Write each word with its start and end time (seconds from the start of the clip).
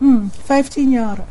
Mm, 0.00 0.30
15 0.44 0.90
jare. 0.90 1.24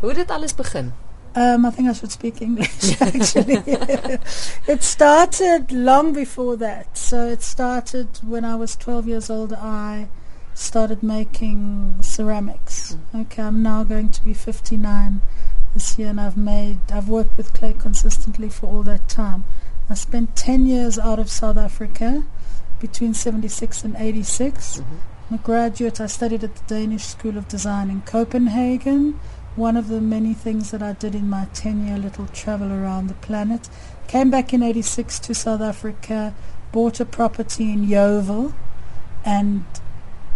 Hoe 0.00 0.08
het 0.08 0.18
dit 0.18 0.30
alles 0.30 0.54
begin? 0.54 0.92
Um, 1.36 1.64
I 1.66 1.70
think 1.70 1.88
I 1.88 1.92
should 1.92 2.12
speak 2.12 2.40
English 2.40 3.00
actually. 3.00 3.62
it 4.74 4.82
started 4.82 5.72
long 5.72 6.12
before 6.12 6.56
that. 6.58 6.98
So 6.98 7.28
it 7.28 7.42
started 7.42 8.06
when 8.22 8.44
I 8.44 8.54
was 8.56 8.76
12 8.76 9.08
years 9.08 9.30
old. 9.30 9.52
I 9.52 10.06
started 10.54 11.02
making 11.02 11.96
ceramics. 12.02 12.96
Okay, 13.14 13.42
I'm 13.42 13.62
now 13.62 13.82
going 13.84 14.10
to 14.10 14.22
be 14.22 14.34
59 14.34 15.22
this 15.72 15.98
year 15.98 16.08
and 16.08 16.20
I've 16.20 16.36
made, 16.36 16.78
I've 16.92 17.08
worked 17.08 17.36
with 17.36 17.52
clay 17.52 17.72
consistently 17.72 18.48
for 18.48 18.66
all 18.66 18.82
that 18.84 19.08
time. 19.08 19.44
I 19.90 19.94
spent 19.94 20.36
10 20.36 20.66
years 20.66 20.98
out 20.98 21.18
of 21.18 21.28
South 21.30 21.56
Africa 21.56 22.24
between 22.80 23.14
76 23.14 23.82
and 23.82 23.96
86. 23.96 24.76
Mm-hmm. 24.76 25.13
I'm 25.30 25.36
a 25.36 25.38
graduate. 25.38 26.02
I 26.02 26.06
studied 26.06 26.44
at 26.44 26.54
the 26.54 26.62
Danish 26.66 27.04
School 27.04 27.38
of 27.38 27.48
Design 27.48 27.88
in 27.88 28.02
Copenhagen 28.02 29.18
one 29.56 29.76
of 29.76 29.88
the 29.88 30.00
many 30.00 30.34
things 30.34 30.70
that 30.72 30.82
I 30.82 30.92
did 30.92 31.14
in 31.14 31.30
my 31.30 31.46
10 31.54 31.86
year 31.86 31.96
little 31.96 32.26
travel 32.26 32.72
around 32.72 33.06
the 33.06 33.14
planet. 33.14 33.68
Came 34.08 34.30
back 34.30 34.52
in 34.52 34.62
86 34.62 35.18
to 35.20 35.34
South 35.34 35.60
Africa, 35.60 36.34
bought 36.72 37.00
a 37.00 37.04
property 37.04 37.72
in 37.72 37.86
Yeoville, 37.86 38.52
and 39.24 39.64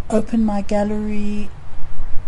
opened 0.09 0.45
my 0.45 0.61
gallery 0.61 1.49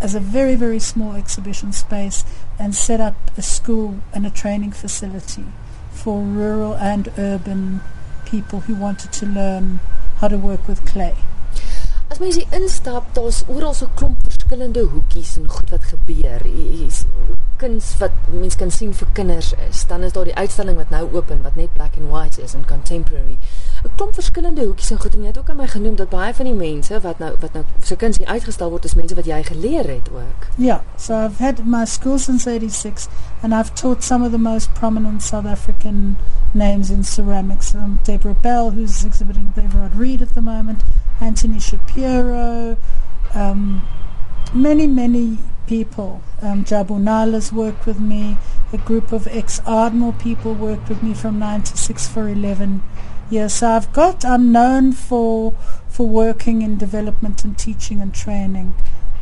as 0.02 0.16
a 0.16 0.20
very, 0.20 0.56
very 0.56 0.80
small 0.80 1.16
exhibition 1.16 1.72
space 1.72 2.26
and 2.60 2.76
set 2.76 3.00
up 3.00 3.16
a 3.38 3.42
school 3.42 4.00
and 4.14 4.26
a 4.26 4.30
training 4.30 4.72
facility 4.72 5.46
for 5.92 6.22
rural 6.22 6.76
and 6.76 7.12
urban 7.18 7.82
people 8.26 8.62
who 8.62 8.76
wanted 8.76 9.12
to 9.14 9.26
learn 9.26 9.80
how 10.18 10.28
to 10.28 10.38
work 10.38 10.68
with 10.68 10.86
clay. 10.86 11.16
Mens 12.22 12.36
hier 12.36 12.48
instap, 12.54 13.06
daar's 13.16 13.40
oral 13.48 13.74
so 13.74 13.88
klomp 13.98 14.20
verskillende 14.22 14.82
hoekies 14.92 15.38
en 15.38 15.48
goed 15.50 15.70
wat 15.74 15.88
gebeur. 15.90 16.44
Hier's 16.46 17.00
kuns 17.58 17.88
wat 17.98 18.14
mens 18.30 18.58
kan 18.58 18.70
sien 18.74 18.92
vir 18.94 19.08
kinders 19.18 19.50
is. 19.70 19.82
Dan 19.90 20.06
is 20.06 20.14
daar 20.14 20.30
die 20.30 20.36
uitstalling 20.36 20.78
wat 20.78 20.94
nou 20.94 21.02
open 21.16 21.42
wat 21.42 21.58
net 21.58 21.74
black 21.74 21.98
and 21.98 22.12
white 22.14 22.42
is 22.42 22.54
en 22.54 22.66
contemporary. 22.70 23.38
'n 23.82 23.90
Klomp 23.96 24.14
verskillende 24.14 24.66
hoekies 24.66 24.92
en 24.92 25.02
goed 25.02 25.16
en 25.16 25.22
jy 25.22 25.28
het 25.28 25.38
ook 25.38 25.50
aan 25.50 25.58
my 25.58 25.68
genoem 25.68 25.96
dat 25.96 26.10
baie 26.10 26.34
van 26.34 26.46
die 26.46 26.54
mense 26.54 27.00
wat 27.00 27.20
nou 27.20 27.34
wat 27.40 27.54
nou 27.54 27.64
so 27.82 27.96
kuns 27.96 28.18
hier 28.18 28.28
uitgestal 28.28 28.70
word 28.70 28.86
is 28.86 28.94
mense 28.94 29.16
wat 29.16 29.26
jy 29.26 29.44
geleer 29.44 29.90
het 29.90 30.10
ook. 30.14 30.48
Ja, 30.56 30.66
yeah, 30.66 30.80
so 30.98 31.26
I've 31.26 31.44
had 31.44 31.66
my 31.66 31.86
school 31.86 32.20
since 32.20 32.44
86 32.50 33.08
and 33.42 33.54
I've 33.54 33.74
taught 33.74 34.04
some 34.04 34.26
of 34.26 34.32
the 34.32 34.38
most 34.38 34.74
prominent 34.74 35.24
South 35.24 35.46
African 35.46 36.18
names 36.52 36.90
in 36.90 37.04
ceramics. 37.04 37.74
Um, 37.74 38.00
Deborah 38.04 38.42
Bell 38.42 38.70
who's 38.70 39.06
exhibiting 39.06 39.52
the 39.56 39.64
Everard 39.64 39.96
Reed 39.96 40.22
at 40.22 40.34
the 40.34 40.42
moment. 40.42 40.84
Anthony 41.22 41.60
Shapiro, 41.60 42.78
um, 43.34 43.88
many, 44.54 44.88
many 44.88 45.38
people. 45.68 46.22
Um, 46.42 46.66
Jabu 46.66 47.00
Nala's 47.00 47.54
worked 47.54 47.86
with 47.86 48.00
me. 48.00 48.38
A 48.74 48.78
group 48.78 49.12
of 49.12 49.28
ex-Ardmore 49.28 50.14
people 50.14 50.54
worked 50.54 50.90
with 50.90 51.04
me 51.04 51.14
from 51.14 51.40
96 51.40 52.08
for 52.08 52.28
11 52.28 52.82
years. 53.30 53.54
So 53.54 53.70
I've 53.70 53.94
got, 53.94 54.26
I'm 54.26 54.52
known 54.52 54.92
for, 54.92 55.54
for 55.88 56.08
working 56.08 56.62
in 56.64 56.78
development 56.78 57.44
and 57.44 57.58
teaching 57.58 58.02
and 58.02 58.14
training 58.14 58.74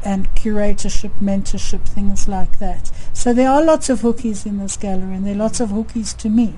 and 0.03 0.33
curatorship, 0.35 1.11
mentorship, 1.21 1.81
things 1.87 2.27
like 2.27 2.59
that. 2.59 2.91
So 3.13 3.33
there 3.33 3.49
are 3.49 3.63
lots 3.63 3.89
of 3.89 4.01
hookies 4.01 4.45
in 4.45 4.59
this 4.59 4.77
gallery, 4.77 5.15
and 5.15 5.25
there 5.25 5.35
are 5.35 5.37
lots 5.37 5.59
of 5.59 5.69
hookies 5.69 6.15
to 6.17 6.29
me. 6.29 6.55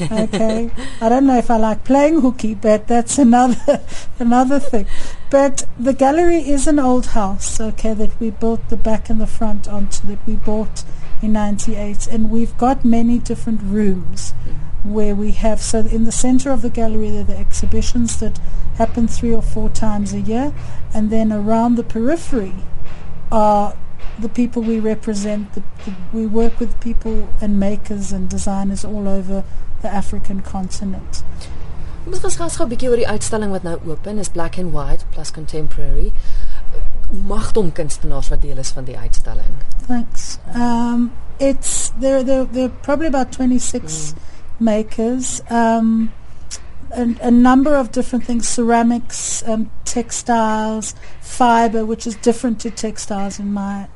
Okay, 0.00 0.70
I 1.00 1.08
don't 1.08 1.26
know 1.26 1.38
if 1.38 1.50
I 1.50 1.56
like 1.56 1.84
playing 1.84 2.20
hooky, 2.20 2.54
but 2.54 2.86
that's 2.86 3.18
another 3.18 3.80
another 4.18 4.58
thing. 4.58 4.86
But 5.30 5.66
the 5.78 5.94
gallery 5.94 6.48
is 6.48 6.66
an 6.66 6.78
old 6.78 7.06
house, 7.06 7.60
okay, 7.60 7.94
that 7.94 8.18
we 8.20 8.30
built 8.30 8.68
the 8.68 8.76
back 8.76 9.08
and 9.08 9.20
the 9.20 9.26
front 9.26 9.66
onto 9.68 10.06
that 10.08 10.26
we 10.26 10.36
bought 10.36 10.84
in 11.22 11.32
'98, 11.32 12.06
and 12.08 12.30
we've 12.30 12.56
got 12.58 12.84
many 12.84 13.18
different 13.18 13.62
rooms 13.62 14.34
where 14.84 15.14
we 15.14 15.30
have 15.30 15.60
so 15.60 15.78
in 15.78 16.04
the 16.04 16.12
center 16.12 16.50
of 16.50 16.60
the 16.60 16.70
gallery 16.70 17.10
there 17.10 17.20
are 17.20 17.24
the 17.24 17.38
exhibitions 17.38 18.18
that 18.18 18.38
happen 18.78 19.06
three 19.06 19.32
or 19.32 19.42
four 19.42 19.68
times 19.68 20.12
a 20.12 20.20
year 20.20 20.52
and 20.92 21.10
then 21.10 21.32
around 21.32 21.76
the 21.76 21.84
periphery 21.84 22.54
are 23.32 23.74
the 24.18 24.28
people 24.28 24.62
we 24.62 24.78
represent. 24.78 25.52
The, 25.54 25.62
the, 25.84 25.94
we 26.12 26.26
work 26.26 26.60
with 26.60 26.78
people 26.80 27.28
and 27.40 27.58
makers 27.58 28.12
and 28.12 28.28
designers 28.28 28.84
all 28.84 29.08
over 29.08 29.42
the 29.80 29.88
African 29.88 30.42
continent. 30.42 31.24
Ons 32.06 32.18
gesels 32.18 32.56
gou 32.58 32.64
'n 32.66 32.70
bietjie 32.70 32.88
oor 32.90 32.98
die 32.98 33.08
uitstalling 33.08 33.52
wat 33.54 33.62
nou 33.62 33.76
open 33.86 34.18
is 34.18 34.28
Black 34.28 34.58
and 34.58 34.72
White 34.74 35.04
plus 35.14 35.30
Contemporary. 35.30 36.12
Magdom 37.10 37.72
kunstenaars 37.72 38.28
wat 38.28 38.42
deel 38.42 38.58
is 38.58 38.72
van 38.74 38.84
die 38.84 38.98
uitstalling. 38.98 39.54
Thanks. 39.86 40.38
Um 40.54 41.12
it's 41.38 41.92
there 42.00 42.24
there 42.24 42.44
there 42.44 42.64
are 42.64 42.74
probably 42.82 43.06
about 43.06 43.30
26 43.32 44.12
mm. 44.12 44.18
makers. 44.58 45.40
Um 45.50 46.12
a, 46.92 47.14
a, 47.22 47.30
number 47.30 47.74
of 47.74 47.92
different 47.92 48.24
things 48.24 48.48
ceramics, 48.48 49.46
um, 49.48 49.70
textiles, 49.84 50.94
fiber, 51.20 51.84
which 51.84 52.06
is 52.06 52.16
different 52.16 52.60
to 52.60 52.70
textiles 52.70 53.38
in 53.38 53.52
my 53.52 53.88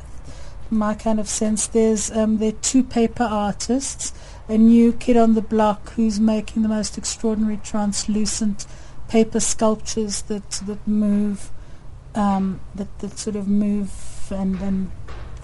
my 0.71 0.95
kind 0.95 1.21
of 1.21 1.29
sense. 1.29 1.67
There's 1.67 2.11
um, 2.11 2.39
there 2.39 2.51
are 2.51 2.61
two 2.63 2.83
paper 2.83 3.25
artists, 3.25 4.13
a 4.49 4.59
new 4.59 4.93
kid 4.93 5.17
on 5.17 5.35
the 5.35 5.43
block 5.43 5.91
who's 5.93 6.19
making 6.19 6.63
the 6.63 6.69
most 6.69 6.99
extraordinary 6.99 7.59
translucent 7.63 8.67
paper 9.09 9.41
sculptures 9.41 10.23
that 10.23 10.51
that 10.67 10.87
move, 10.87 11.51
um, 12.15 12.61
that 12.75 12.99
that 12.99 13.19
sort 13.19 13.37
of 13.37 13.47
move 13.47 13.93
and 14.31 14.61
and 14.61 14.91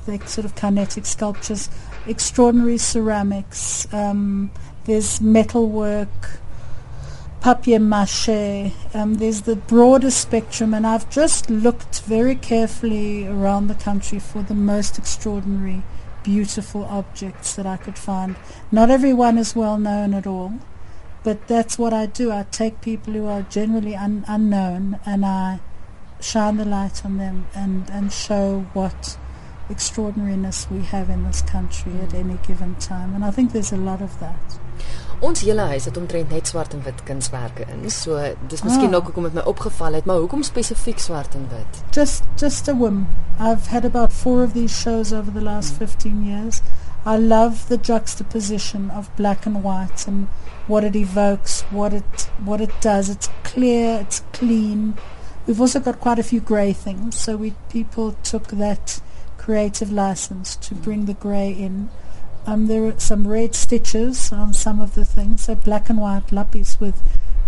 they 0.07 0.19
sort 0.21 0.45
of 0.45 0.55
kinetic 0.57 1.07
sculptures, 1.07 1.69
extraordinary 2.07 2.79
ceramics. 2.79 3.87
Um, 3.93 4.51
there's 4.85 5.21
metal 5.21 5.69
work 5.69 6.41
papier 7.43 7.81
mache. 7.81 8.73
Um, 8.95 9.15
there's 9.15 9.43
the 9.43 9.57
broader 9.57 10.13
spectrum, 10.13 10.73
and 10.73 10.87
I've 10.87 11.11
just 11.11 11.51
looked 11.51 12.03
very 12.03 12.37
carefully 12.37 13.27
around 13.27 13.67
the 13.67 13.75
country 13.75 14.21
for 14.21 14.43
the 14.43 14.55
most 14.55 14.97
extraordinary, 14.97 15.83
beautiful 16.23 16.85
objects 16.85 17.57
that 17.57 17.67
I 17.67 17.79
could 17.79 17.99
find. 17.99 18.37
Not 18.71 18.91
everyone 18.91 19.39
is 19.39 19.57
well 19.57 19.77
known 19.77 20.15
at 20.15 20.25
all, 20.25 20.61
but 21.25 21.49
that's 21.49 21.77
what 21.77 21.93
I 21.93 22.07
do. 22.07 22.31
I 22.31 22.47
take 22.53 22.81
people 22.81 23.13
who 23.15 23.27
are 23.27 23.43
generally 23.43 23.97
un- 23.97 24.25
unknown 24.29 25.01
and 25.05 25.27
I 25.27 25.59
shine 26.21 26.59
the 26.59 26.65
light 26.65 27.05
on 27.05 27.19
them 27.19 27.49
and, 27.57 27.91
and 27.91 28.13
show 28.13 28.67
what 28.73 29.19
extraordinariness 29.69 30.71
we 30.71 30.83
have 30.83 31.11
in 31.11 31.25
this 31.25 31.43
country 31.43 31.93
at 32.01 32.15
any 32.15 32.39
given 32.47 32.77
time. 32.77 33.15
And 33.17 33.25
I 33.25 33.33
think 33.33 33.51
there's 33.51 33.73
a 33.73 33.77
lot 33.77 34.01
of 34.01 34.21
that. 34.21 34.62
Ons 35.23 35.41
hele 35.47 35.63
huis 35.71 35.85
het 35.87 35.97
omtrent 35.97 36.33
net 36.35 36.49
swart 36.51 36.73
en 36.75 36.81
wit 36.83 37.03
kunswerke 37.07 37.63
in. 37.71 37.85
So 37.95 38.19
dis 38.51 38.65
miskien 38.67 38.89
oh. 38.89 38.97
ook 38.99 39.11
hoekom 39.11 39.29
dit 39.29 39.37
my 39.39 39.45
opgeval 39.47 39.95
het, 39.95 40.07
maar 40.11 40.19
hoekom 40.19 40.43
spesifiek 40.43 40.99
swart 40.99 41.37
en 41.39 41.45
wit? 41.51 41.83
Just 41.95 42.27
just 42.43 42.69
a 42.69 42.75
whim. 42.75 43.07
I've 43.39 43.71
had 43.71 43.85
about 43.85 44.13
4 44.13 44.43
of 44.43 44.53
these 44.53 44.75
shows 44.75 45.13
over 45.13 45.31
the 45.33 45.41
last 45.41 45.75
mm. 45.75 45.77
15 45.77 46.25
years. 46.27 46.61
I 47.07 47.19
love 47.19 47.69
the 47.69 47.79
juxtaposition 47.79 48.91
of 48.91 49.15
black 49.17 49.47
and 49.47 49.63
white 49.63 50.09
and 50.09 50.27
what 50.67 50.83
it 50.83 50.97
evokes, 50.97 51.63
what 51.71 51.93
it 51.93 52.29
what 52.45 52.61
it 52.61 52.75
does. 52.81 53.09
It's 53.09 53.29
clear, 53.45 54.01
it's 54.01 54.25
clean. 54.33 54.95
We've 55.47 55.61
also 55.61 55.79
got 55.79 56.01
quite 56.01 56.19
a 56.19 56.25
few 56.25 56.41
grey 56.41 56.73
things, 56.73 57.17
so 57.17 57.37
we 57.37 57.55
people 57.71 58.17
took 58.25 58.49
that 58.49 59.01
creative 59.39 59.93
license 59.93 60.57
to 60.57 60.75
bring 60.75 61.07
the 61.07 61.15
grey 61.15 61.51
in. 61.53 61.91
Um, 62.45 62.67
there 62.67 62.85
are 62.87 62.99
some 62.99 63.29
red 63.29 63.55
stitches 63.55 64.33
on 64.33 64.53
some 64.53 64.81
of 64.81 64.95
the 64.95 65.05
things, 65.05 65.45
so 65.45 65.55
black 65.55 65.89
and 65.89 66.01
white 66.01 66.33
lapis 66.33 66.81
with 66.81 67.01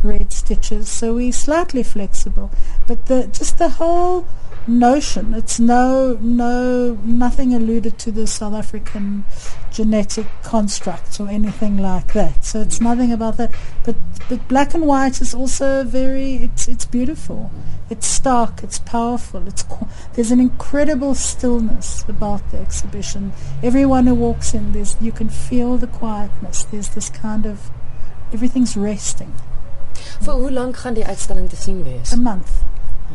red 0.04 0.32
stitches. 0.32 0.88
So 0.88 1.14
we're 1.14 1.32
slightly 1.32 1.82
flexible, 1.82 2.50
but 2.86 3.06
the 3.06 3.26
just 3.28 3.58
the 3.58 3.70
whole 3.70 4.26
notion. 4.66 5.34
It's 5.34 5.60
no 5.60 6.18
no 6.20 6.98
nothing 7.04 7.54
alluded 7.54 7.98
to 7.98 8.10
the 8.10 8.26
South 8.26 8.54
African 8.54 9.24
genetic 9.70 10.26
construct 10.42 11.20
or 11.20 11.28
anything 11.28 11.76
like 11.76 12.12
that. 12.12 12.44
So 12.44 12.60
it's 12.60 12.78
mm. 12.78 12.82
nothing 12.82 13.12
about 13.12 13.36
that. 13.36 13.52
But 13.84 13.96
but 14.28 14.46
black 14.48 14.74
and 14.74 14.86
white 14.86 15.20
is 15.20 15.34
also 15.34 15.84
very 15.84 16.34
it's 16.36 16.68
it's 16.68 16.86
beautiful. 16.86 17.50
It's 17.90 18.06
stark. 18.06 18.62
It's 18.62 18.78
powerful. 18.78 19.46
It's 19.46 19.64
there's 20.14 20.30
an 20.30 20.40
incredible 20.40 21.14
stillness 21.14 22.04
about 22.08 22.50
the 22.50 22.58
exhibition. 22.58 23.32
Everyone 23.62 24.06
who 24.06 24.14
walks 24.14 24.54
in, 24.54 24.72
there's 24.72 24.96
you 25.00 25.12
can 25.12 25.28
feel 25.28 25.76
the 25.76 25.86
quietness. 25.86 26.64
There's 26.64 26.88
this 26.88 27.10
kind 27.10 27.44
of 27.44 27.70
everything's 28.32 28.76
resting. 28.76 29.34
For 30.20 30.32
hoe 30.32 30.52
lank 30.52 30.76
gaan 30.76 30.94
die 30.94 31.06
uitstalling 31.06 31.48
te 31.48 31.56
sien 31.56 31.82
wees? 31.82 32.12
A 32.12 32.16
month. 32.16 32.50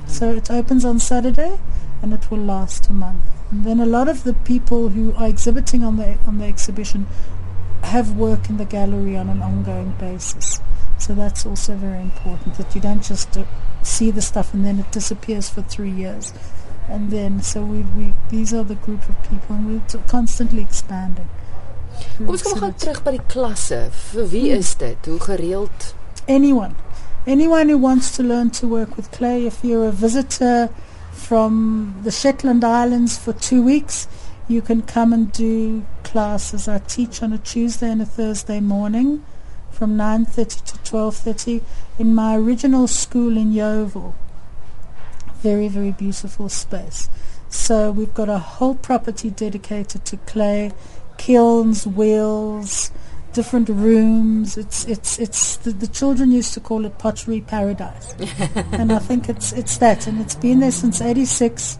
So 0.08 0.32
it 0.34 0.50
opens 0.50 0.86
on 0.86 1.00
Saturday 1.00 1.60
and 2.02 2.14
it 2.14 2.30
will 2.30 2.44
last 2.46 2.88
a 2.90 2.94
month. 2.94 3.24
And 3.52 3.66
then 3.66 3.80
a 3.80 3.86
lot 3.86 4.08
of 4.08 4.24
the 4.24 4.34
people 4.34 4.90
who 4.90 5.14
are 5.16 5.28
exhibiting 5.28 5.84
on 5.84 5.96
the 5.96 6.18
on 6.28 6.38
the 6.38 6.46
exhibition 6.46 7.08
have 7.82 8.12
work 8.18 8.50
in 8.50 8.58
the 8.58 8.66
gallery 8.66 9.18
on 9.18 9.30
an 9.30 9.42
ongoing 9.42 9.96
basis. 10.00 10.62
So 10.98 11.14
that's 11.14 11.46
also 11.46 11.76
very 11.76 12.02
important 12.02 12.56
that 12.56 12.76
you 12.76 12.82
don't 12.82 13.04
just 13.04 13.38
uh, 13.38 13.46
see 13.84 14.12
the 14.12 14.22
stuff 14.22 14.54
and 14.54 14.66
then 14.66 14.80
it 14.80 14.92
disappears 14.92 15.50
for 15.50 15.62
three 15.62 15.92
years. 15.92 16.34
and 16.90 17.12
then 17.12 17.42
so 17.44 17.62
we, 17.62 17.82
we 17.96 18.14
these 18.30 18.52
are 18.52 18.64
the 18.64 18.76
group 18.76 19.08
of 19.10 19.16
people 19.24 19.56
and 19.56 19.68
we're 19.68 20.02
constantly 20.08 20.62
expanding. 20.62 21.30
Kom 22.18 22.30
ons 22.34 22.44
kom 22.46 22.60
gou 22.60 22.72
terug 22.84 23.04
by 23.06 23.12
die 23.18 23.26
klasse. 23.34 23.80
Vir 24.12 24.30
wie 24.34 24.50
is 24.58 24.74
dit? 24.82 25.10
Hoe 25.12 25.20
gereeld? 25.22 25.94
anyone 26.30 26.76
anyone 27.30 27.70
who 27.70 27.78
wants 27.78 28.10
to 28.18 28.24
learn 28.24 28.50
to 28.50 28.68
work 28.68 28.98
with 28.98 29.12
clay 29.12 29.46
if 29.46 29.64
you're 29.64 29.86
a 29.86 29.92
visitor 29.92 30.68
from 31.12 31.96
the 32.02 32.10
Shetland 32.10 32.64
Islands 32.64 33.20
for 33.20 33.34
2 33.34 33.62
weeks 33.62 34.08
you 34.48 34.64
can 34.64 34.82
come 34.82 35.14
and 35.14 35.32
do 35.32 35.86
classes. 36.04 36.68
I 36.68 36.80
teach 36.80 37.22
on 37.22 37.32
a 37.32 37.38
Tuesday 37.38 37.92
and 37.92 38.02
a 38.02 38.06
Thursday 38.06 38.60
morning 38.60 39.24
from 39.70 39.96
9:30 39.96 40.64
to 40.70 40.78
12:30 40.80 41.62
in 42.00 42.16
my 42.16 42.36
original 42.36 42.88
school 42.88 43.38
in 43.38 43.54
Yeoville. 43.54 44.16
Very 45.44 45.68
very 45.68 45.92
beautiful 45.92 46.50
space. 46.50 47.10
So 47.48 47.92
we've 47.92 48.16
got 48.22 48.30
a 48.30 48.40
whole 48.40 48.74
property 48.74 49.30
dedicated 49.30 50.04
to 50.06 50.18
clay 50.32 50.72
kilns 51.18 51.86
wheels 51.86 52.90
different 53.34 53.70
rooms. 53.70 54.58
It's 54.58 54.86
it's 54.86 55.20
it's 55.20 55.58
the, 55.58 55.72
the 55.72 55.88
children 55.88 56.32
used 56.32 56.54
to 56.56 56.60
call 56.60 56.86
it 56.86 56.98
pottery 56.98 57.42
paradise, 57.42 58.14
and 58.72 58.92
I 58.92 59.00
think 59.00 59.30
it's 59.30 59.52
it's 59.54 59.78
that, 59.78 60.08
and 60.08 60.20
it's 60.20 60.36
been 60.36 60.60
there 60.60 60.72
since 60.72 61.02
'86, 61.02 61.80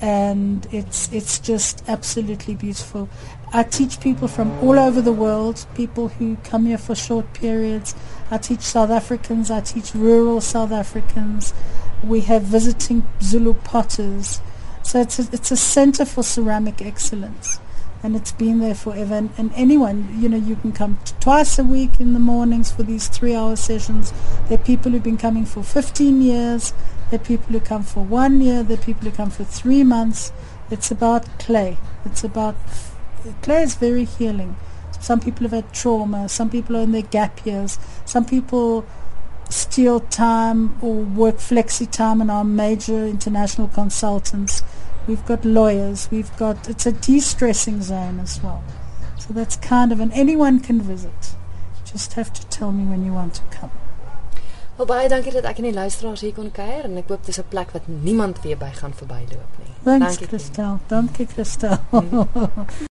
and 0.00 0.66
it's 0.72 1.12
it's 1.12 1.38
just 1.38 1.82
absolutely 1.88 2.54
beautiful. 2.54 3.08
I 3.54 3.64
teach 3.64 4.00
people 4.00 4.28
from 4.28 4.50
all 4.62 4.78
over 4.78 5.02
the 5.02 5.12
world, 5.12 5.66
people 5.74 6.08
who 6.08 6.36
come 6.44 6.66
here 6.66 6.78
for 6.78 6.94
short 6.94 7.34
periods. 7.34 7.94
I 8.30 8.38
teach 8.38 8.60
South 8.60 8.90
Africans. 8.90 9.50
I 9.50 9.60
teach 9.60 9.94
rural 9.94 10.40
South 10.40 10.72
Africans. 10.72 11.52
We 12.02 12.22
have 12.22 12.42
visiting 12.42 13.06
Zulu 13.20 13.54
potters. 13.54 14.40
So 14.82 15.00
it's 15.00 15.18
a, 15.18 15.28
it's 15.32 15.50
a 15.50 15.56
center 15.56 16.04
for 16.06 16.22
ceramic 16.22 16.80
excellence 16.80 17.60
and 18.02 18.16
it's 18.16 18.32
been 18.32 18.58
there 18.58 18.74
forever. 18.74 19.14
And, 19.14 19.30
and 19.38 19.52
anyone, 19.54 20.16
you 20.20 20.28
know, 20.28 20.36
you 20.36 20.56
can 20.56 20.72
come 20.72 20.98
t- 21.04 21.14
twice 21.20 21.58
a 21.58 21.64
week 21.64 22.00
in 22.00 22.14
the 22.14 22.18
mornings 22.18 22.72
for 22.72 22.82
these 22.82 23.08
three-hour 23.08 23.56
sessions. 23.56 24.12
There 24.48 24.58
are 24.58 24.62
people 24.62 24.92
who've 24.92 25.02
been 25.02 25.18
coming 25.18 25.44
for 25.44 25.62
15 25.62 26.20
years. 26.20 26.74
There 27.10 27.20
are 27.20 27.22
people 27.22 27.52
who 27.52 27.60
come 27.60 27.84
for 27.84 28.02
one 28.02 28.40
year. 28.40 28.62
There 28.62 28.76
are 28.76 28.80
people 28.80 29.08
who 29.08 29.16
come 29.16 29.30
for 29.30 29.44
three 29.44 29.84
months. 29.84 30.32
It's 30.70 30.90
about 30.90 31.38
clay. 31.38 31.76
It's 32.04 32.24
about 32.24 32.56
clay 33.42 33.62
is 33.62 33.76
very 33.76 34.04
healing. 34.04 34.56
Some 34.98 35.20
people 35.20 35.44
have 35.44 35.52
had 35.52 35.72
trauma. 35.72 36.28
Some 36.28 36.50
people 36.50 36.76
are 36.76 36.82
in 36.82 36.92
their 36.92 37.02
gap 37.02 37.44
years. 37.46 37.78
Some 38.04 38.24
people 38.24 38.84
steal 39.48 40.00
time 40.00 40.76
or 40.80 40.94
work 40.94 41.36
flexi 41.36 41.90
time 41.90 42.20
and 42.20 42.30
are 42.30 42.44
major 42.44 43.06
international 43.06 43.68
consultants 43.68 44.62
We've 45.06 45.24
got 45.26 45.44
lawyers. 45.44 46.08
We've 46.10 46.34
got 46.36 46.68
it's 46.68 46.86
a 46.86 46.92
de-stressing 46.92 47.82
zone 47.82 48.20
as 48.20 48.40
well. 48.42 48.62
So 49.18 49.32
that's 49.32 49.56
kind 49.56 49.92
of 49.92 50.00
and 50.00 50.12
anyone 50.12 50.60
can 50.60 50.80
visit. 50.80 51.34
Just 51.84 52.14
have 52.14 52.32
to 52.32 52.46
tell 52.46 52.72
me 52.72 52.84
when 52.84 53.04
you 53.04 53.12
want 53.12 53.34
to 53.34 53.42
come. 53.50 53.70
Wel 54.76 54.86
baie 54.86 55.08
dankie 55.08 55.32
dat 55.34 55.44
ek 55.44 55.58
en 55.60 55.68
die 55.68 55.74
luisteraars 55.76 56.22
hier 56.24 56.32
kon 56.34 56.48
kuier 56.50 56.86
en 56.88 56.96
ek 56.96 57.10
hoop 57.12 57.26
dis 57.26 57.38
'n 57.38 57.44
plek 57.48 57.74
wat 57.76 57.86
niemand 57.86 58.40
weer 58.42 58.56
by 58.56 58.70
gaan 58.78 58.94
verbyloop 58.94 59.58
nie. 59.60 59.74
Thanks, 59.84 60.06
dankie 60.06 60.26
Christel. 60.26 60.80
Dankie 60.88 61.26
Christel. 61.26 61.78